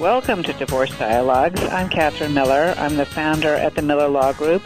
[0.00, 1.62] Welcome to Divorce Dialogues.
[1.62, 2.72] I'm Catherine Miller.
[2.78, 4.62] I'm the founder at the Miller Law Group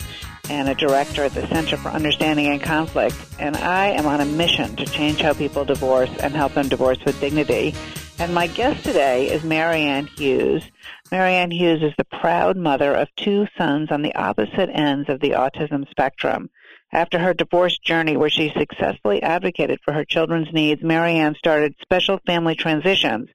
[0.49, 3.17] and a director at the Center for Understanding and Conflict.
[3.41, 6.99] And I am on a mission to change how people divorce and help them divorce
[7.05, 7.75] with dignity.
[8.21, 10.63] And my guest today is Marianne Hughes.
[11.11, 15.31] Marianne Hughes is the proud mother of two sons on the opposite ends of the
[15.31, 16.49] autism spectrum.
[16.93, 22.21] After her divorce journey where she successfully advocated for her children's needs, Marianne started Special
[22.25, 23.31] Family Transitions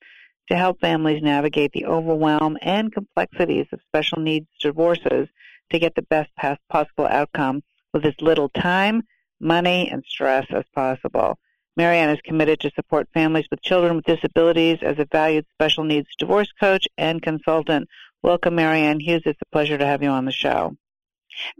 [0.50, 5.28] to help families navigate the overwhelm and complexities of special needs divorces
[5.70, 7.62] to get the best possible outcome
[7.94, 9.04] with as little time,
[9.40, 11.38] money, and stress as possible.
[11.78, 16.08] Marianne is committed to support families with children with disabilities as a valued special needs
[16.18, 17.88] divorce coach and consultant.
[18.22, 19.22] Welcome, Marianne Hughes.
[19.26, 20.76] It's a pleasure to have you on the show.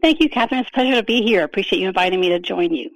[0.02, 0.62] Thank you, Catherine.
[0.62, 1.44] It's a pleasure to be here.
[1.44, 2.90] Appreciate you inviting me to join you.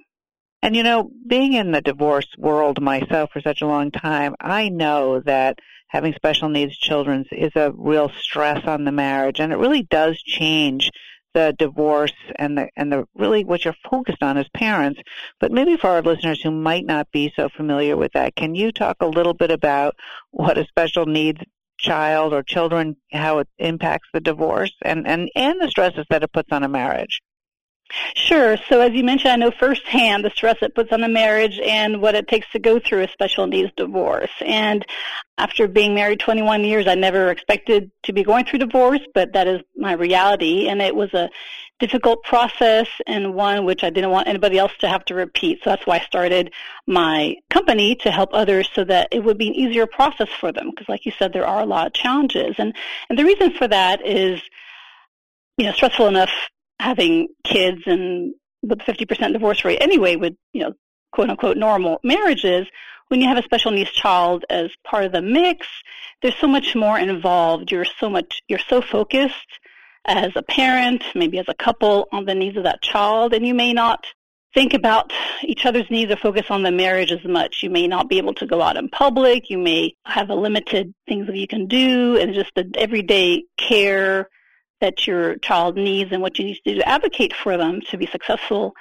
[0.64, 4.70] And you know, being in the divorce world myself for such a long time, I
[4.70, 9.58] know that having special needs children is a real stress on the marriage and it
[9.58, 10.90] really does change
[11.34, 15.02] the divorce and the and the really what you're focused on as parents.
[15.38, 18.72] But maybe for our listeners who might not be so familiar with that, can you
[18.72, 19.96] talk a little bit about
[20.30, 21.40] what a special needs
[21.76, 26.32] child or children how it impacts the divorce and and and the stresses that it
[26.32, 27.20] puts on a marriage?
[28.14, 28.56] Sure.
[28.68, 32.00] So as you mentioned, I know firsthand the stress it puts on a marriage and
[32.00, 34.30] what it takes to go through a special needs divorce.
[34.44, 34.84] And
[35.36, 39.46] after being married 21 years, I never expected to be going through divorce, but that
[39.46, 40.68] is my reality.
[40.68, 41.28] And it was a
[41.80, 45.58] difficult process and one which I didn't want anybody else to have to repeat.
[45.62, 46.52] So that's why I started
[46.86, 50.70] my company to help others so that it would be an easier process for them.
[50.70, 52.54] Because like you said, there are a lot of challenges.
[52.58, 52.74] And,
[53.10, 54.40] and the reason for that is,
[55.58, 56.30] you know, stressful enough
[56.84, 60.72] having kids and with 50% divorce rate anyway with, you know,
[61.12, 62.66] quote unquote normal marriages,
[63.08, 65.66] when you have a special needs child as part of the mix,
[66.20, 67.72] there's so much more involved.
[67.72, 69.60] You're so much, you're so focused
[70.04, 73.54] as a parent, maybe as a couple on the needs of that child, and you
[73.54, 74.04] may not
[74.52, 75.10] think about
[75.42, 77.62] each other's needs or focus on the marriage as much.
[77.62, 79.48] You may not be able to go out in public.
[79.48, 84.28] You may have a limited things that you can do and just the everyday care
[84.84, 87.96] that your child needs and what you need to do to advocate for them to
[87.96, 88.74] be successful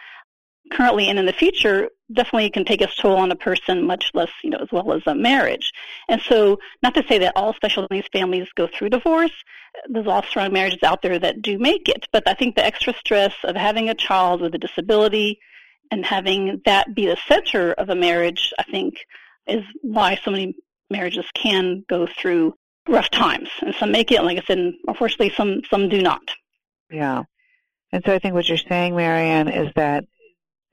[0.70, 4.30] currently and in the future definitely can take its toll on a person much less
[4.44, 5.72] you know as well as a marriage.
[6.10, 9.32] And so not to say that all special needs families go through divorce.
[9.88, 12.06] There's all strong marriages out there that do make it.
[12.12, 15.40] But i think the extra stress of having a child with a disability
[15.90, 18.96] and having that be the center of a marriage i think
[19.48, 20.56] is why so many
[20.90, 22.54] marriages can go through
[22.88, 24.24] rough times, and some make it.
[24.24, 26.22] Like I said, unfortunately, some some do not.
[26.92, 27.24] Yeah,
[27.92, 30.06] and so I think what you're saying, Marianne, is that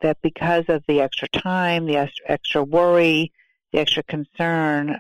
[0.03, 3.33] that because of the extra time, the extra worry,
[3.73, 4.99] the extra concern,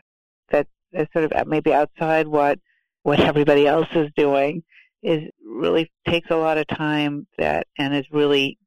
[0.50, 2.58] that is sort of maybe outside what
[3.02, 4.62] what everybody else is doing,
[5.02, 8.58] is really takes a lot of time that and is really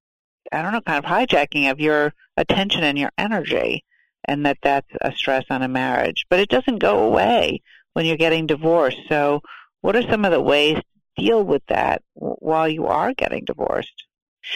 [0.52, 3.84] I don't know, kind of hijacking of your attention and your energy,
[4.26, 6.26] and that that's a stress on a marriage.
[6.30, 7.62] But it doesn't go away
[7.94, 9.00] when you're getting divorced.
[9.10, 9.42] So,
[9.82, 14.06] what are some of the ways to deal with that while you are getting divorced?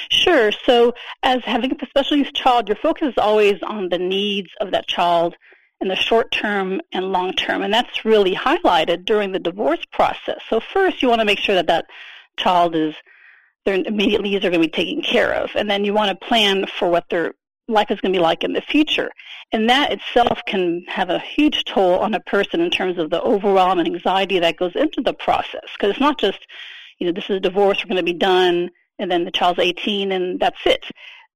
[0.10, 0.52] Sure.
[0.52, 0.94] So,
[1.24, 4.88] as having a special needs child, your focus is always on the needs of that
[4.88, 5.36] child
[5.80, 10.40] in the short term and long term, and that's really highlighted during the divorce process.
[10.50, 11.86] So, first, you want to make sure that that
[12.38, 12.96] child is
[13.66, 16.28] their immediate needs are going to be taken care of, and then you want to
[16.28, 17.34] plan for what their
[17.68, 19.12] life is going to be like in the future.
[19.52, 23.22] And that itself can have a huge toll on a person in terms of the
[23.22, 25.64] overwhelm and anxiety that goes into the process.
[25.74, 26.40] Because it's not just,
[27.00, 28.70] you know, this is a divorce, we're going to be done,
[29.00, 30.86] and then the child's 18 and that's it.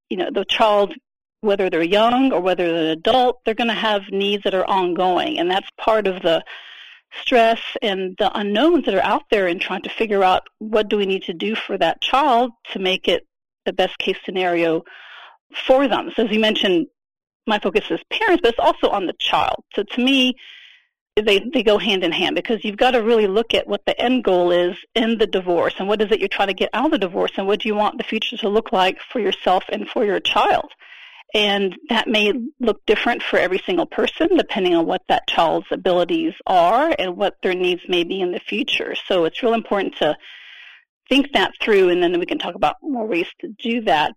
[0.08, 0.94] You know, the child,
[1.40, 4.68] whether they're young or whether they're an adult, they're going to have needs that are
[4.68, 5.38] ongoing.
[5.38, 6.42] And that's part of the
[7.20, 10.96] stress and the unknowns that are out there in trying to figure out what do
[10.96, 13.26] we need to do for that child to make it
[13.66, 14.82] the best case scenario
[15.54, 16.10] for them.
[16.14, 16.86] So as you mentioned,
[17.46, 19.64] my focus is parents, but it's also on the child.
[19.74, 20.36] So to me,
[21.16, 24.00] they, they go hand in hand because you've got to really look at what the
[24.00, 26.86] end goal is in the divorce and what is it you're trying to get out
[26.86, 29.64] of the divorce and what do you want the future to look like for yourself
[29.68, 30.72] and for your child.
[31.34, 36.34] And that may look different for every single person depending on what that child's abilities
[36.46, 38.94] are and what their needs may be in the future.
[39.06, 40.16] So it's real important to
[41.08, 44.14] think that through and then we can talk about more ways to do that.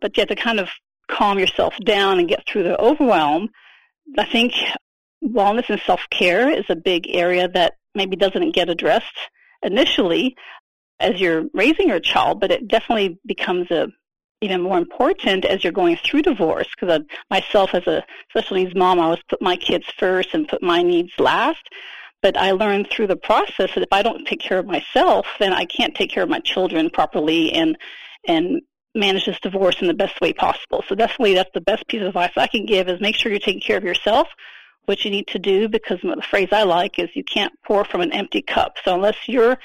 [0.00, 0.68] But have to kind of
[1.10, 3.48] calm yourself down and get through the overwhelm.
[4.18, 4.52] I think
[5.24, 9.16] wellness and self-care is a big area that maybe doesn't get addressed
[9.62, 10.36] initially
[11.00, 13.88] as you're raising your child, but it definitely becomes a
[14.42, 17.00] even more important as you're going through divorce because
[17.30, 20.82] myself as a special needs mom, I always put my kids first and put my
[20.82, 21.66] needs last.
[22.22, 25.52] But I learned through the process that if I don't take care of myself, then
[25.52, 27.76] I can't take care of my children properly and
[28.28, 28.60] and
[28.96, 30.84] manage this divorce in the best way possible.
[30.88, 33.38] So definitely that's the best piece of advice I can give is make sure you're
[33.38, 34.28] taking care of yourself,
[34.86, 38.00] what you need to do, because the phrase I like is you can't pour from
[38.00, 38.76] an empty cup.
[38.84, 39.58] So unless you're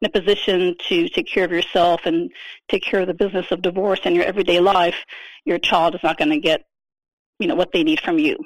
[0.00, 2.30] in a position to take care of yourself and
[2.68, 5.04] take care of the business of divorce in your everyday life,
[5.44, 6.62] your child is not going to get,
[7.38, 8.36] you know, what they need from you.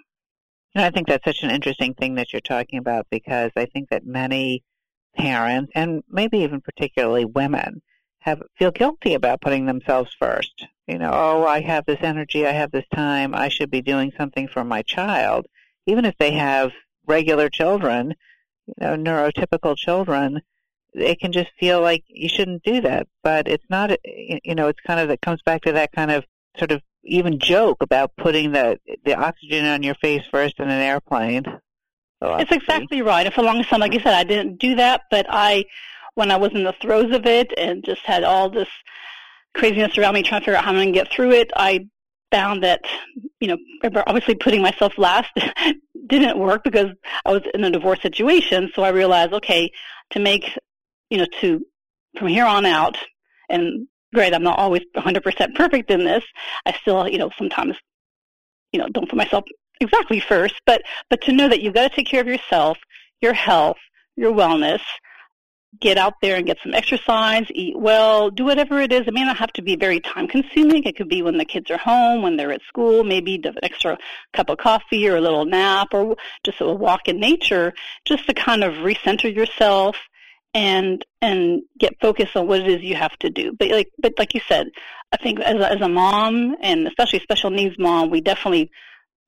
[0.74, 3.90] And I think that's such an interesting thing that you're talking about because I think
[3.90, 4.64] that many
[5.14, 7.82] parents and maybe even particularly women
[8.22, 10.66] have feel guilty about putting themselves first.
[10.86, 14.12] You know, oh, I have this energy, I have this time, I should be doing
[14.16, 15.46] something for my child.
[15.86, 16.72] Even if they have
[17.06, 18.14] regular children,
[18.66, 20.42] you know, neurotypical children,
[20.92, 23.06] it can just feel like you shouldn't do that.
[23.22, 26.24] But it's not, you know, it's kind of, it comes back to that kind of
[26.58, 30.80] sort of even joke about putting the, the oxygen on your face first in an
[30.80, 31.44] airplane.
[32.40, 33.26] It's exactly right.
[33.26, 35.64] And for a long time, like you said, I didn't do that, but I,
[36.14, 38.68] when I was in the throes of it and just had all this
[39.54, 41.86] craziness around me trying to figure out how I'm going to get through it, I
[42.30, 42.80] found that,
[43.40, 43.58] you know,
[44.06, 45.30] obviously putting myself last
[46.06, 46.90] didn't work because
[47.24, 48.70] I was in a divorce situation.
[48.74, 49.70] So I realized, okay,
[50.10, 50.56] to make
[51.12, 51.60] you know, to
[52.18, 52.96] from here on out,
[53.50, 56.24] and great, I'm not always 100% perfect in this.
[56.64, 57.76] I still, you know, sometimes,
[58.72, 59.44] you know, don't put myself
[59.78, 60.80] exactly first, but
[61.10, 62.78] but to know that you've got to take care of yourself,
[63.20, 63.76] your health,
[64.16, 64.80] your wellness.
[65.80, 69.06] Get out there and get some exercise, eat well, do whatever it is.
[69.06, 70.84] It may not have to be very time consuming.
[70.84, 73.96] It could be when the kids are home, when they're at school, maybe an extra
[74.34, 77.72] cup of coffee or a little nap or just a walk in nature,
[78.04, 79.96] just to kind of recenter yourself
[80.54, 83.52] and and get focused on what it is you have to do.
[83.58, 84.68] But like but like you said,
[85.12, 88.70] I think as a, as a mom and especially special needs mom, we definitely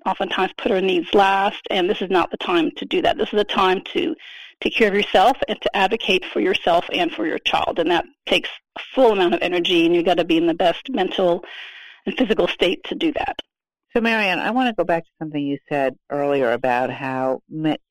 [0.06, 3.16] oftentimes put our needs last, and this is not the time to do that.
[3.16, 4.14] This is the time to
[4.64, 8.06] take care of yourself and to advocate for yourself and for your child, and that
[8.26, 11.44] takes a full amount of energy, and you've got to be in the best mental
[12.06, 13.38] and physical state to do that.
[13.94, 17.42] So, Marianne, I want to go back to something you said earlier about how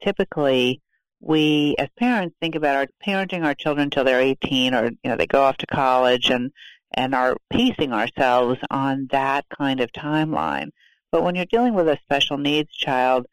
[0.03, 0.81] typically
[1.21, 5.15] we as parents think about our parenting our children until they're 18 or you know
[5.15, 6.51] they go off to college and
[6.93, 10.69] and are pacing ourselves on that kind of timeline.
[11.11, 13.25] But when you're dealing with a special needs child,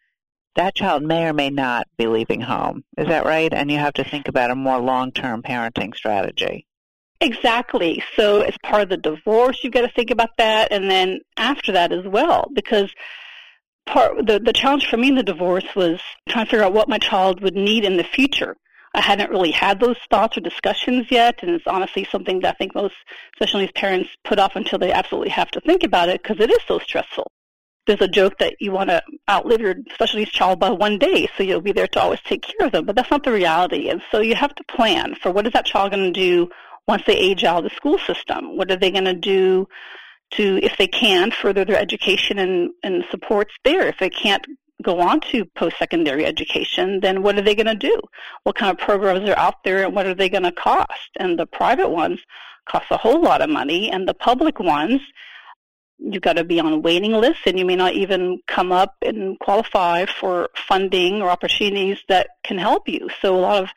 [0.55, 2.83] that child may or may not be leaving home.
[2.97, 3.53] Is that right?
[3.53, 6.67] And you have to think about a more long-term parenting strategy.
[7.21, 8.03] Exactly.
[8.17, 11.73] So as part of the divorce, you've got to think about that, and then after
[11.73, 12.91] that as well, because
[13.85, 16.89] part the, the challenge for me in the divorce was trying to figure out what
[16.89, 18.57] my child would need in the future.
[18.95, 22.57] I hadn't really had those thoughts or discussions yet, and it's honestly something that I
[22.57, 22.95] think most
[23.37, 26.51] special needs parents put off until they absolutely have to think about it because it
[26.51, 27.31] is so stressful.
[27.91, 31.29] There's a joke that you want to outlive your special needs child by one day,
[31.37, 33.89] so you'll be there to always take care of them, but that's not the reality.
[33.89, 36.51] And so you have to plan for what is that child going to do
[36.87, 38.57] once they age out of the school system?
[38.57, 39.67] What are they going to do
[40.35, 43.89] to, if they can, further their education and, and supports there.
[43.89, 44.47] If they can't
[44.83, 48.01] go on to post-secondary education, then what are they going to do?
[48.45, 51.11] What kind of programs are out there and what are they going to cost?
[51.19, 52.21] And the private ones
[52.67, 55.01] cost a whole lot of money and the public ones,
[56.01, 59.39] you've got to be on waiting lists and you may not even come up and
[59.39, 63.09] qualify for funding or opportunities that can help you.
[63.21, 63.71] So a lot of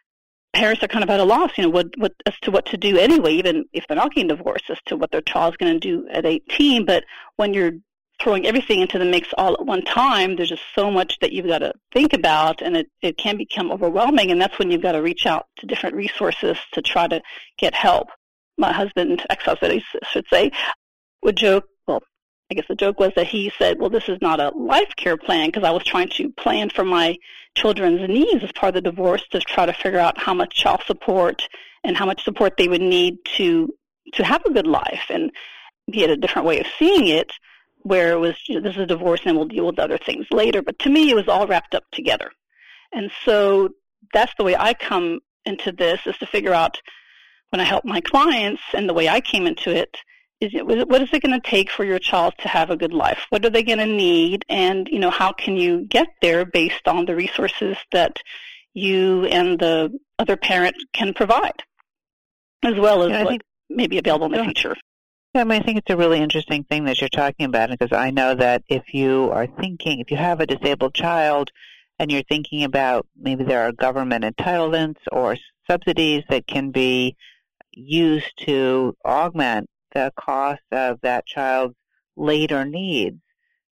[0.54, 2.78] parents are kind of at a loss, you know, what, what, as to what to
[2.78, 5.80] do anyway, even if they're not getting divorced, as to what their child's going to
[5.80, 6.86] do at 18.
[6.86, 7.04] But
[7.36, 7.74] when you're
[8.22, 11.48] throwing everything into the mix all at one time, there's just so much that you've
[11.48, 14.32] got to think about, and it, it can become overwhelming.
[14.32, 17.22] And that's when you've got to reach out to different resources to try to
[17.58, 18.10] get help.
[18.58, 20.52] My husband, ex-husband, I should say,
[21.24, 21.66] would joke,
[22.54, 25.18] I guess the joke was that he said, well, this is not a life care
[25.18, 27.18] plan because I was trying to plan for my
[27.56, 30.84] children's needs as part of the divorce to try to figure out how much child
[30.86, 31.48] support
[31.84, 33.74] and how much support they would need to
[34.14, 35.06] to have a good life.
[35.10, 35.32] And
[35.92, 37.32] he had a different way of seeing it
[37.80, 40.28] where it was, you know, this is a divorce and we'll deal with other things
[40.30, 40.62] later.
[40.62, 42.30] But to me, it was all wrapped up together.
[42.92, 43.70] And so
[44.14, 46.80] that's the way I come into this is to figure out
[47.50, 49.98] when I help my clients and the way I came into it
[50.44, 52.94] is it, what is it going to take for your child to have a good
[52.94, 53.26] life?
[53.30, 54.44] What are they going to need?
[54.50, 58.18] And, you know, how can you get there based on the resources that
[58.74, 61.64] you and the other parent can provide,
[62.64, 64.44] as well as yeah, what think, may be available in the yeah.
[64.44, 64.76] future?
[65.34, 67.92] Yeah, I mean, I think it's a really interesting thing that you're talking about because
[67.92, 71.52] I know that if you are thinking, if you have a disabled child
[71.98, 75.38] and you're thinking about maybe there are government entitlements or
[75.70, 77.16] subsidies that can be
[77.72, 81.76] used to augment the cost of that child's
[82.16, 83.20] later needs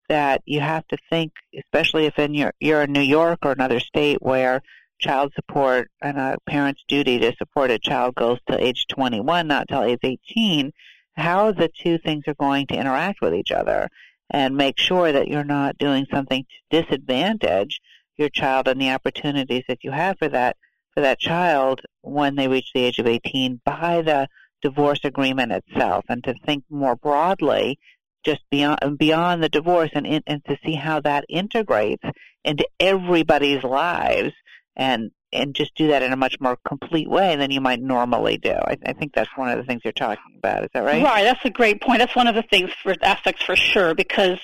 [0.10, 3.80] that you have to think, especially if in your, you're in New York or another
[3.80, 4.62] state where
[5.00, 9.68] child support and a parent's duty to support a child goes to age 21, not
[9.68, 10.72] till age 18,
[11.16, 13.90] how the two things are going to interact with each other.
[14.30, 17.80] And make sure that you're not doing something to disadvantage
[18.18, 20.58] your child and the opportunities that you have for that
[20.94, 24.28] for that child when they reach the age of 18 by the
[24.62, 27.78] divorce agreement itself and to think more broadly
[28.24, 32.04] just beyond beyond the divorce and and to see how that integrates
[32.44, 34.34] into everybody's lives
[34.76, 38.38] and and just do that in a much more complete way than you might normally
[38.38, 38.52] do.
[38.52, 40.64] I, I, think that's one of the things you're talking about.
[40.64, 41.04] Is that right?
[41.04, 41.24] Right.
[41.24, 42.00] That's a great point.
[42.00, 44.40] That's one of the things for aspects for sure because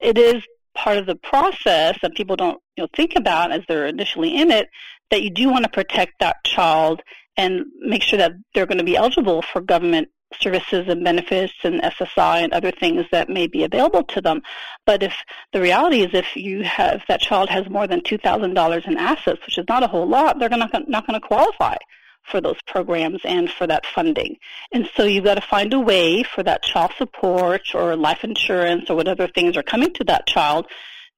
[0.00, 0.42] it is
[0.74, 4.50] part of the process that people don't you know think about as they're initially in
[4.50, 4.68] it
[5.10, 7.02] that you do want to protect that child
[7.38, 11.80] and make sure that they're going to be eligible for government services and benefits and
[11.80, 14.42] SSI and other things that may be available to them.
[14.84, 15.14] But if
[15.52, 19.56] the reality is if you have that child has more than $2,000 in assets, which
[19.56, 21.76] is not a whole lot, they're not, not going to qualify
[22.24, 24.36] for those programs and for that funding.
[24.72, 28.90] And so you've got to find a way for that child support or life insurance
[28.90, 30.66] or whatever things are coming to that child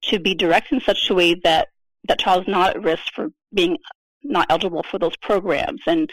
[0.02, 1.68] to be directed in such a way that
[2.06, 3.76] that child is not at risk for being
[4.22, 5.80] not eligible for those programs.
[5.86, 6.10] And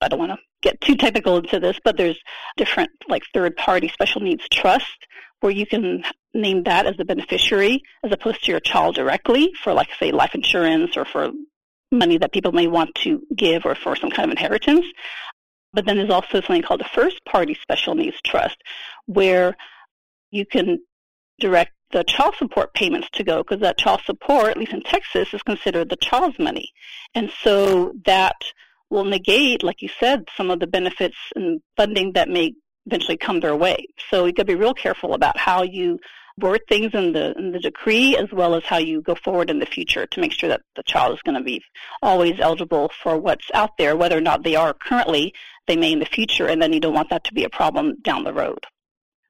[0.00, 2.20] I don't want to get too technical into this, but there's
[2.56, 5.06] different like third party special needs trust
[5.40, 6.02] where you can
[6.34, 10.34] name that as the beneficiary as opposed to your child directly for like say life
[10.34, 11.30] insurance or for
[11.92, 14.84] money that people may want to give or for some kind of inheritance.
[15.72, 18.56] But then there's also something called a first party special needs trust
[19.06, 19.56] where
[20.30, 20.80] you can
[21.38, 25.32] direct the child support payments to go because that child support, at least in Texas,
[25.32, 26.72] is considered the child's money.
[27.14, 28.36] And so that
[28.90, 32.54] will negate, like you said, some of the benefits and funding that may
[32.86, 33.86] eventually come their way.
[34.10, 35.98] So you got to be real careful about how you
[36.38, 39.58] word things in the in the decree as well as how you go forward in
[39.58, 41.62] the future to make sure that the child is going to be
[42.02, 45.32] always eligible for what's out there, whether or not they are currently,
[45.66, 47.96] they may in the future, and then you don't want that to be a problem
[48.02, 48.66] down the road.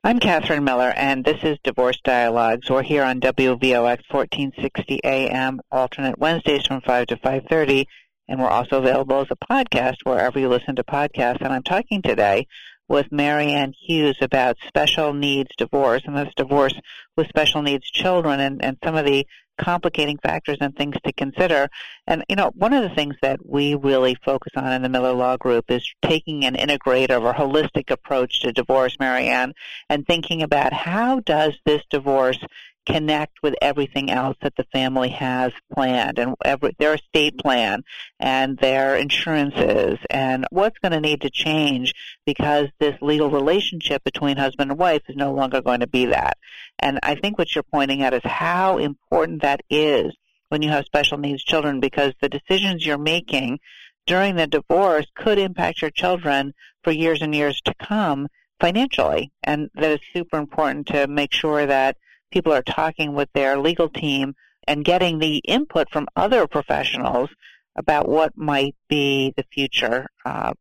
[0.06, 2.70] I'm Catherine Miller, and this is Divorce Dialogues.
[2.70, 7.86] We're here on WVOX 1460 AM, alternate Wednesdays from 5 to 5.30,
[8.28, 11.40] and we're also available as a podcast wherever you listen to podcasts.
[11.40, 12.46] And I'm talking today
[12.86, 16.74] with Marianne Hughes about special needs divorce, and that's divorce
[17.16, 19.26] with special needs children, and, and some of the
[19.58, 21.68] complicating factors and things to consider.
[22.06, 25.12] And, you know, one of the things that we really focus on in the Miller
[25.12, 29.52] Law Group is taking an integrative or holistic approach to divorce, Marianne,
[29.88, 32.38] and thinking about how does this divorce
[32.86, 37.82] connect with everything else that the family has planned and every, their estate plan
[38.18, 41.92] and their insurances and what's going to need to change
[42.24, 46.38] because this legal relationship between husband and wife is no longer going to be that.
[46.78, 50.14] And I think what you're pointing out is how important that is
[50.48, 53.58] when you have special needs children because the decisions you're making
[54.06, 58.28] during the divorce could impact your children for years and years to come
[58.60, 59.32] financially.
[59.42, 61.96] And that is super important to make sure that
[62.36, 64.34] people are talking with their legal team
[64.68, 67.30] and getting the input from other professionals
[67.76, 70.52] about what might be the future uh,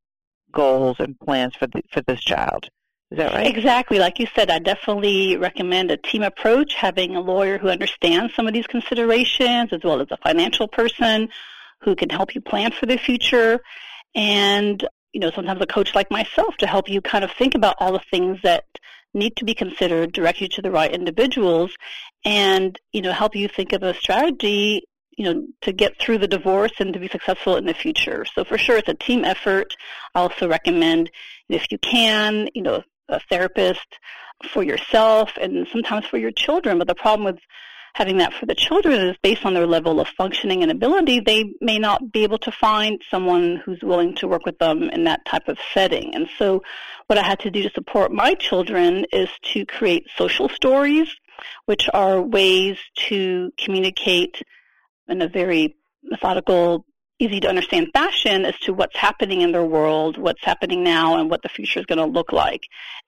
[0.53, 2.69] goals and plans for the, for this child.
[3.11, 3.45] Is that right?
[3.45, 3.99] Exactly.
[3.99, 8.47] Like you said, I definitely recommend a team approach, having a lawyer who understands some
[8.47, 11.27] of these considerations, as well as a financial person
[11.81, 13.59] who can help you plan for the future.
[14.15, 17.75] And, you know, sometimes a coach like myself to help you kind of think about
[17.81, 18.63] all the things that
[19.15, 21.71] need to be considered, direct you to the right individuals,
[22.23, 24.83] and you know help you think of a strategy
[25.17, 28.25] you know to get through the divorce and to be successful in the future.
[28.35, 29.75] So for sure, it's a team effort.
[30.13, 31.09] I also recommend
[31.49, 33.87] if you can, you know, a therapist
[34.51, 36.77] for yourself and sometimes for your children.
[36.77, 37.39] But the problem with
[37.95, 41.45] having that for the children is based on their level of functioning and ability, they
[41.61, 45.23] may not be able to find someone who's willing to work with them in that
[45.25, 46.13] type of setting.
[46.13, 46.61] And so
[47.07, 51.07] what I had to do to support my children is to create social stories,
[51.67, 54.41] which are ways to communicate
[55.07, 56.85] in a very methodical
[57.17, 61.29] easy to understand fashion as to what's happening in their world, what's happening now, and
[61.29, 62.63] what the future is going to look like.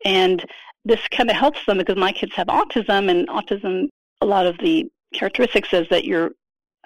[0.06, 0.46] And
[0.86, 3.90] this kind of helps them because my kids have autism, and autism,
[4.22, 6.32] a lot of the characteristics is that you're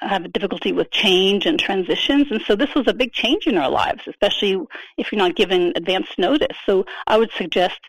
[0.02, 2.28] have difficulty with change and transitions.
[2.32, 4.58] And so this was a big change in our lives, especially
[4.98, 6.58] if you're not given advance notice.
[6.66, 7.80] So I would suggest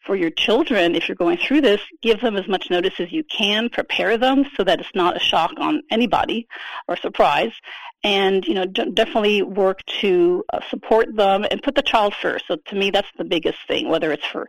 [0.00, 3.24] for your children, if you're going through this, give them as much notice as you
[3.24, 6.46] can, prepare them so that it's not a shock on anybody
[6.86, 7.52] or surprise.
[8.02, 12.46] And, you know, d- definitely work to uh, support them and put the child first.
[12.46, 14.48] So to me, that's the biggest thing, whether it's for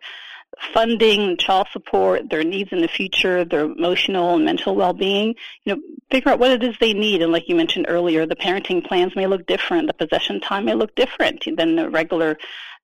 [0.74, 5.82] funding, child support, their needs in the future, their emotional and mental well-being, you know,
[6.12, 7.22] figure out what it is they need.
[7.22, 9.88] And like you mentioned earlier, the parenting plans may look different.
[9.88, 12.38] The possession time may look different than the regular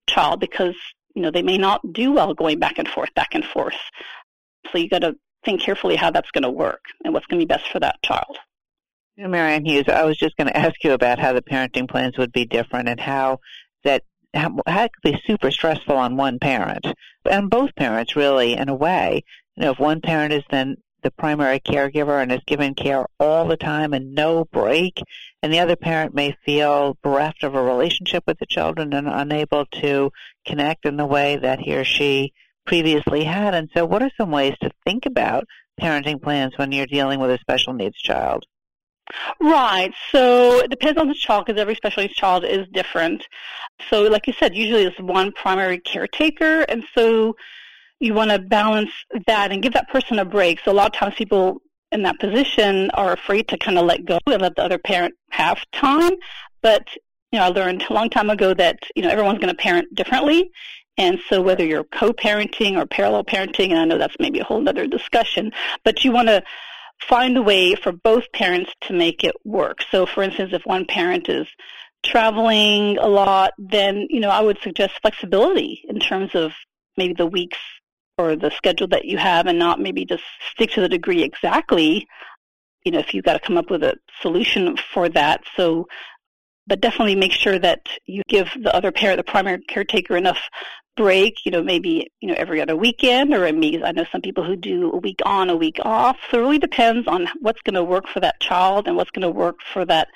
[0.08, 0.76] child because,
[1.16, 3.78] you know, they may not do well going back and forth, back and forth.
[4.72, 7.46] So you got to think carefully how that's going to work and what's going to
[7.46, 8.38] be best for that child.
[9.18, 12.32] Marianne Hughes, I was just going to ask you about how the parenting plans would
[12.32, 13.40] be different and how
[13.84, 14.04] that
[14.36, 16.86] it could be super stressful on one parent
[17.30, 19.24] and both parents really in a way.
[19.56, 23.48] You know, if one parent is then the primary caregiver and is given care all
[23.48, 25.00] the time and no break,
[25.44, 29.66] and the other parent may feel bereft of a relationship with the children and unable
[29.68, 30.12] to
[30.48, 32.34] connect in the way that he or she
[32.66, 33.54] previously had.
[33.54, 35.46] And so, what are some ways to think about
[35.80, 38.46] parenting plans when you're dealing with a special needs child?
[39.40, 39.94] Right.
[40.12, 43.28] So it depends on the child because every special needs child is different.
[43.90, 47.36] So like you said, usually there's one primary caretaker and so
[48.00, 48.92] you want to balance
[49.28, 50.60] that and give that person a break.
[50.60, 54.06] So a lot of times people in that position are afraid to kind of let
[54.06, 56.12] go and let the other parent have time.
[56.62, 56.88] But,
[57.32, 59.94] you know, I learned a long time ago that, you know, everyone's going to parent
[59.96, 60.52] differently.
[60.98, 64.68] And so whether you're co-parenting or parallel parenting, and I know that's maybe a whole
[64.68, 65.52] other discussion,
[65.84, 66.44] but you want to
[67.02, 69.80] find a way for both parents to make it work.
[69.92, 71.48] So for instance, if one parent is
[72.04, 76.52] traveling a lot, then, you know, I would suggest flexibility in terms of
[76.98, 77.58] maybe the weeks
[78.18, 82.08] or the schedule that you have and not maybe just stick to the degree exactly.
[82.86, 85.42] You know, if you've got to come up with a solution for that.
[85.58, 85.88] So,
[86.68, 90.40] but definitely make sure that you give the other parent, the primary caretaker, enough
[90.96, 94.44] break, you know, maybe, you know, every other weekend or maybe I know some people
[94.44, 96.18] who do a week on, a week off.
[96.32, 99.24] So it really depends on what's going to work for that child and what's going
[99.24, 100.08] to work for that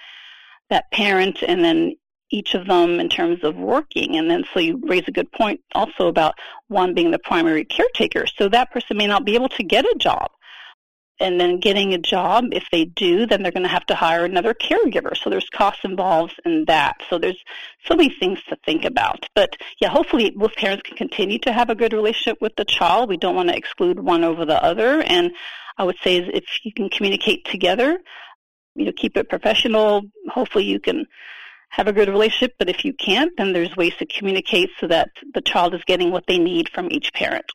[0.69, 1.95] that parent and then
[2.31, 4.15] each of them in terms of working.
[4.15, 6.35] And then so you raise a good point also about
[6.67, 8.25] one being the primary caretaker.
[8.27, 10.29] So that person may not be able to get a job
[11.19, 12.45] and then getting a job.
[12.51, 15.17] If they do, then they're going to have to hire another caregiver.
[15.17, 17.01] So there's costs involved in that.
[17.09, 17.43] So there's
[17.85, 19.27] so many things to think about.
[19.35, 23.09] But yeah, hopefully both parents can continue to have a good relationship with the child.
[23.09, 25.01] We don't want to exclude one over the other.
[25.01, 25.31] And
[25.77, 27.99] I would say if you can communicate together,
[28.75, 30.03] you know, keep it professional.
[30.29, 31.05] Hopefully you can
[31.69, 32.55] have a good relationship.
[32.57, 36.11] But if you can't, then there's ways to communicate so that the child is getting
[36.11, 37.51] what they need from each parent.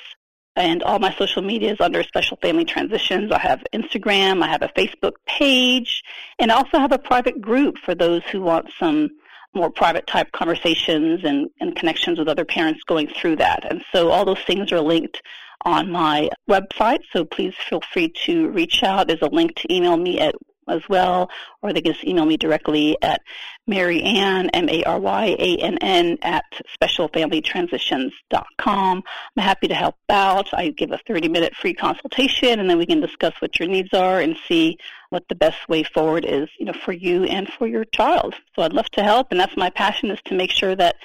[0.56, 3.32] And all my social media is under Special Family Transitions.
[3.32, 6.04] I have Instagram, I have a Facebook page,
[6.38, 9.10] and I also have a private group for those who want some
[9.54, 13.64] more private type conversations and, and connections with other parents going through that.
[13.70, 15.22] And so all those things are linked
[15.64, 17.00] on my website.
[17.12, 19.08] So please feel free to reach out.
[19.08, 20.34] There's a link to email me at
[20.68, 21.30] as well,
[21.62, 23.20] or they can just email me directly at
[23.68, 26.44] Maryann, M-A-R-Y-A-N-N, at
[26.80, 29.02] specialfamilytransitions.com.
[29.36, 30.48] I'm happy to help out.
[30.52, 34.20] I give a 30-minute free consultation, and then we can discuss what your needs are
[34.20, 34.76] and see
[35.10, 38.34] what the best way forward is, you know, for you and for your child.
[38.54, 40.96] So I'd love to help, and that's my passion is to make sure that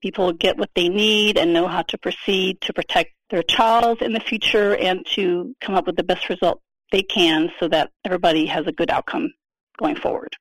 [0.00, 4.12] people get what they need and know how to proceed to protect their child in
[4.12, 6.60] the future and to come up with the best result
[6.92, 9.32] they can so that everybody has a good outcome
[9.78, 10.34] going forward.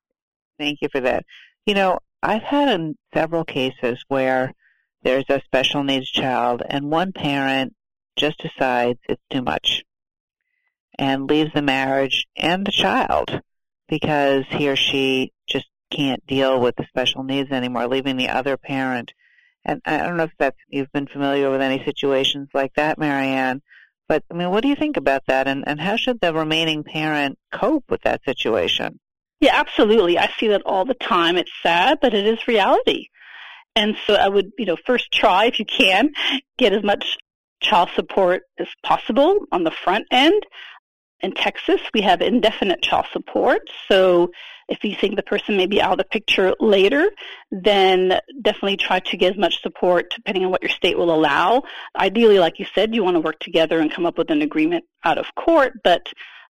[0.57, 1.25] Thank you for that.
[1.65, 4.53] You know, I've had in several cases where
[5.03, 7.75] there's a special needs child and one parent
[8.15, 9.83] just decides it's too much
[10.97, 13.41] and leaves the marriage and the child
[13.87, 18.57] because he or she just can't deal with the special needs anymore, leaving the other
[18.57, 19.13] parent
[19.63, 23.61] And I don't know if that's you've been familiar with any situations like that, Marianne.
[24.07, 25.47] But I mean, what do you think about that?
[25.47, 28.99] And and how should the remaining parent cope with that situation?
[29.39, 30.17] Yeah, absolutely.
[30.17, 31.37] I see that all the time.
[31.37, 33.07] It's sad, but it is reality.
[33.75, 36.09] And so I would, you know, first try if you can
[36.57, 37.17] get as much
[37.61, 40.41] child support as possible on the front end.
[41.21, 43.61] In Texas, we have indefinite child support.
[43.87, 44.31] So
[44.69, 47.09] if you think the person may be out of the picture later,
[47.51, 51.63] then definitely try to get as much support depending on what your state will allow.
[51.95, 54.85] Ideally, like you said, you want to work together and come up with an agreement
[55.03, 56.07] out of court, but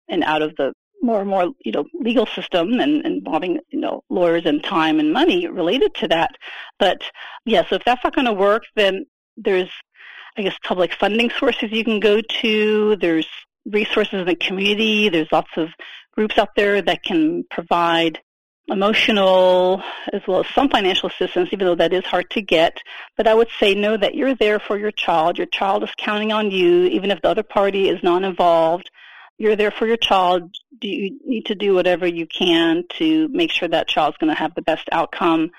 [0.09, 4.03] and out of the more and more, you know, legal system and, involving, you know,
[4.09, 6.31] lawyers and time and money related to that.
[6.77, 7.01] But
[7.45, 9.69] yeah, so if that's not going to work, then there's,
[10.37, 12.95] I guess, public funding sources you can go to.
[12.97, 13.27] There's
[13.65, 15.09] resources in the community.
[15.09, 15.69] There's lots of
[16.13, 18.19] groups out there that can provide
[18.67, 19.81] emotional
[20.13, 22.77] as well as some financial assistance, even though that is hard to get.
[23.17, 25.37] But I would say know that you're there for your child.
[25.37, 28.89] Your child is counting on you, even if the other party is not involved.
[29.37, 30.55] You're there for your child.
[30.81, 34.55] You need to do whatever you can to make sure that child's going to have
[34.55, 35.51] the best outcome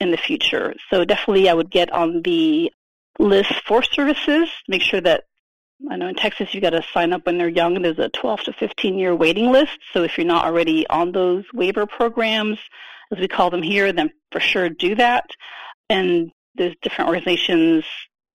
[0.00, 0.74] in the future.
[0.90, 2.72] So definitely I would get on the
[3.18, 5.24] list for services, make sure that
[5.90, 7.80] I know in Texas you've got to sign up when they're young.
[7.80, 9.78] There's a 12 to 15 year waiting list.
[9.92, 12.58] So if you're not already on those waiver programs,
[13.12, 15.30] as we call them here, then for sure do that.
[15.88, 17.84] And there's different organizations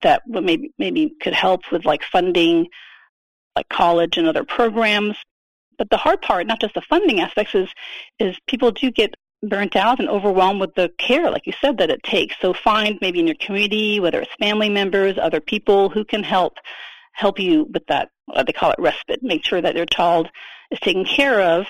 [0.01, 2.67] that maybe maybe could help with like funding,
[3.55, 5.17] like college and other programs.
[5.77, 7.69] But the hard part, not just the funding aspects, is
[8.19, 11.89] is people do get burnt out and overwhelmed with the care, like you said, that
[11.89, 12.35] it takes.
[12.41, 16.53] So find maybe in your community, whether it's family members, other people who can help
[17.13, 18.09] help you with that,
[18.45, 20.29] they call it respite, make sure that your child
[20.71, 21.65] is taken care of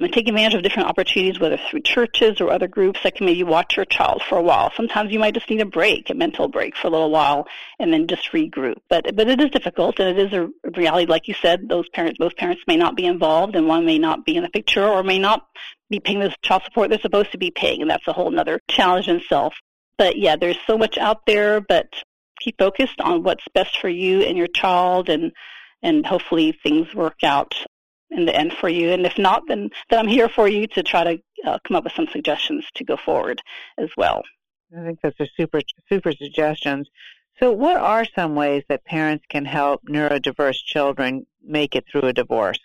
[0.00, 3.44] and take advantage of different opportunities, whether through churches or other groups that can maybe
[3.44, 4.72] watch your child for a while.
[4.76, 7.46] Sometimes you might just need a break, a mental break for a little while,
[7.78, 8.76] and then just regroup.
[8.88, 11.06] But but it is difficult, and it is a reality.
[11.06, 14.24] Like you said, those parents, both parents may not be involved, and one may not
[14.24, 15.46] be in the picture, or may not
[15.90, 18.60] be paying the child support they're supposed to be paying, and that's a whole other
[18.68, 19.54] challenge in itself.
[19.96, 21.86] But yeah, there's so much out there, but
[22.44, 25.32] keep focused on what's best for you and your child and
[25.82, 27.54] and hopefully things work out
[28.10, 28.90] in the end for you.
[28.90, 31.84] And if not, then, then I'm here for you to try to uh, come up
[31.84, 33.42] with some suggestions to go forward
[33.76, 34.22] as well.
[34.76, 36.88] I think those are super, super suggestions.
[37.38, 42.12] So what are some ways that parents can help neurodiverse children make it through a
[42.12, 42.60] divorce?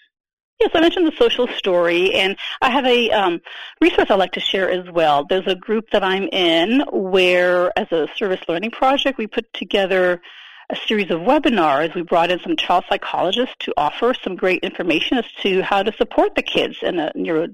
[0.59, 3.39] Yes, I mentioned the social story, and I have a um,
[3.79, 5.23] resource I'd like to share as well.
[5.23, 10.21] There's a group that I'm in where, as a service learning project, we put together
[10.69, 11.95] a series of webinars.
[11.95, 15.93] We brought in some child psychologists to offer some great information as to how to
[15.93, 17.47] support the kids and the neuro,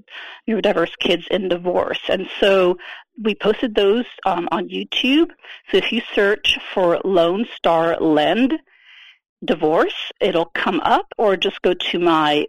[0.48, 2.00] neurodiverse kids in divorce.
[2.08, 2.76] And so
[3.22, 5.30] we posted those um, on YouTube.
[5.70, 8.54] So if you search for Lone Star Lend
[9.44, 12.46] divorce, it'll come up, or just go to my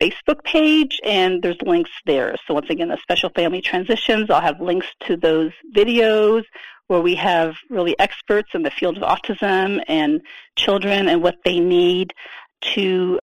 [0.00, 2.36] Facebook page, and there's links there.
[2.46, 6.44] So once again, the Special Family Transitions, I'll have links to those videos
[6.86, 10.22] where we have really experts in the field of autism and
[10.56, 12.14] children and what they need
[12.60, 13.18] to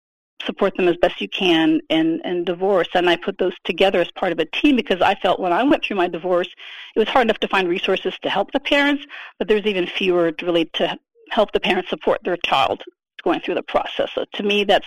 [0.44, 2.88] support them as best you can in, in divorce.
[2.94, 5.62] And I put those together as part of a team because I felt when I
[5.62, 6.48] went through my divorce,
[6.94, 9.06] it was hard enough to find resources to help the parents,
[9.38, 10.98] but there's even fewer really to
[11.30, 12.82] help the parents support their child
[13.22, 14.10] going through the process.
[14.14, 14.86] So to me, that's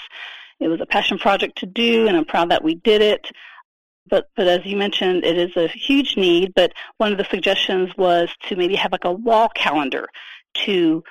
[0.60, 3.28] it was a passion project to do, and I'm proud that we did it.
[4.10, 6.54] But, but as you mentioned, it is a huge need.
[6.56, 10.08] But one of the suggestions was to maybe have like a wall calendar
[10.66, 11.04] to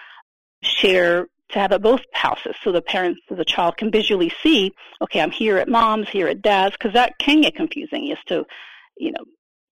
[0.63, 4.73] share to have at both houses so the parents so the child can visually see
[5.01, 8.45] okay i'm here at mom's here at dad's because that can get confusing as to
[8.97, 9.21] you know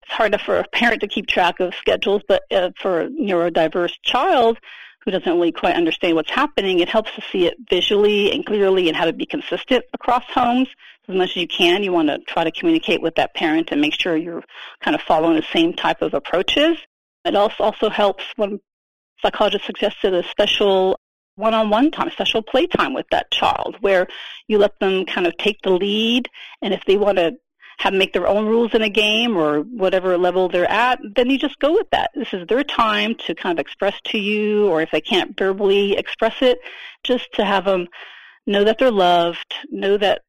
[0.03, 3.09] it's hard enough for a parent to keep track of schedules but uh, for a
[3.09, 4.57] neurodiverse child
[5.05, 8.87] who doesn't really quite understand what's happening, it helps to see it visually and clearly
[8.87, 10.67] and how to be consistent across homes.
[11.07, 13.79] As much as you can, you want to try to communicate with that parent and
[13.79, 14.43] make sure you're
[14.81, 16.77] kind of following the same type of approaches.
[17.23, 18.59] It also, also helps when
[19.21, 20.99] psychologists suggested a special
[21.35, 24.07] one-on-one time, special playtime with that child where
[24.47, 26.29] you let them kind of take the lead
[26.61, 27.33] and if they want to
[27.77, 31.37] have make their own rules in a game or whatever level they're at, then you
[31.37, 32.11] just go with that.
[32.15, 35.97] This is their time to kind of express to you, or if they can't verbally
[35.97, 36.59] express it,
[37.03, 37.87] just to have them
[38.47, 40.21] know that they're loved, know that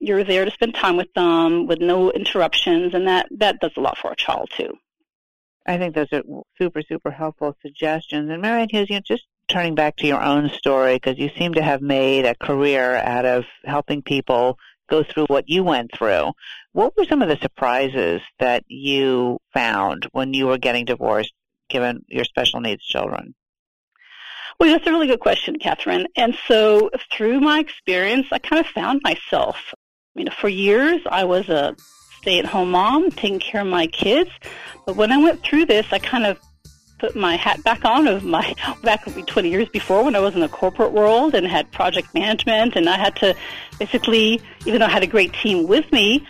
[0.00, 3.80] you're there to spend time with them with no interruptions, and that that does a
[3.80, 4.74] lot for a child too.
[5.66, 6.22] I think those are
[6.58, 8.28] super, super helpful suggestions.
[8.30, 11.54] And Marianne Hughes, you know, just turning back to your own story, because you seem
[11.54, 14.58] to have made a career out of helping people
[14.94, 16.32] go through what you went through.
[16.72, 21.32] What were some of the surprises that you found when you were getting divorced,
[21.68, 23.34] given your special needs children?
[24.58, 26.06] Well, that's a really good question, Catherine.
[26.16, 29.56] And so through my experience, I kind of found myself.
[30.14, 31.74] You know, for years I was a
[32.20, 34.30] stay-at-home mom, taking care of my kids.
[34.86, 36.38] But when I went through this, I kind of
[37.04, 40.40] put my hat back on of my back 20 years before when I was in
[40.40, 43.36] the corporate world and had project management and I had to
[43.78, 46.26] basically even though I had a great team with me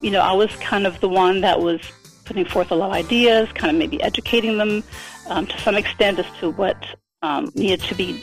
[0.00, 1.80] you know I was kind of the one that was
[2.24, 4.82] putting forth a lot of ideas kind of maybe educating them
[5.28, 6.84] um, to some extent as to what
[7.22, 8.20] um, needed to be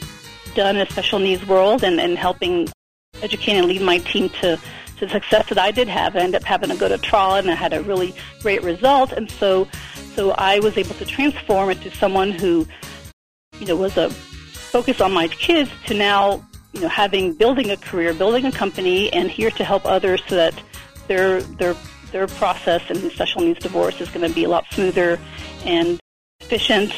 [0.54, 2.68] done in a special needs world and, and helping
[3.22, 4.58] educate and lead my team to
[4.98, 6.16] to the success that I did have.
[6.16, 9.12] I ended up having to go to trial and I had a really great result.
[9.12, 9.68] And so,
[10.14, 12.66] so I was able to transform into someone who,
[13.58, 17.76] you know, was a focus on my kids to now, you know, having building a
[17.76, 20.62] career, building a company, and here to help others so that
[21.06, 21.74] their their
[22.12, 25.18] their process in special needs divorce is going to be a lot smoother
[25.64, 26.00] and
[26.40, 26.92] efficient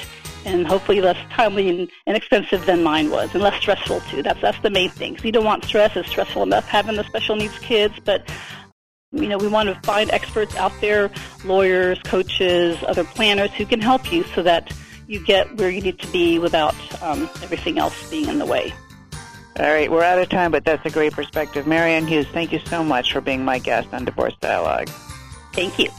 [0.45, 4.23] and hopefully less timely and, and expensive than mine was, and less stressful too.
[4.23, 5.19] That's that's the main thing.
[5.19, 8.31] So you don't want stress; it's stressful enough having the special needs kids, but
[9.13, 11.11] you know we want to find experts out there,
[11.45, 14.73] lawyers, coaches, other planners who can help you so that
[15.07, 18.73] you get where you need to be without um, everything else being in the way.
[19.59, 21.67] All right, we're out of time, but that's a great perspective.
[21.67, 24.89] Marianne Hughes, thank you so much for being my guest on Divorce Dialogue.
[25.53, 25.91] Thank you.